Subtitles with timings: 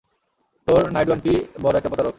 [0.67, 2.09] তোর নাইডু আন্টি বড় একটা প্রতারক।